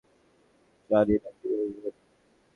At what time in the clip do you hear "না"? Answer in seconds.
1.23-1.29